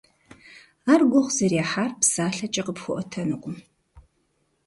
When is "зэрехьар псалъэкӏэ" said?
1.35-2.61